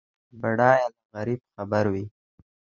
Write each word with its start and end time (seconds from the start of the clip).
بډای 0.41 0.81
له 0.91 0.99
غریب 1.15 1.41
خبر 1.53 1.85
وي. 1.93 2.05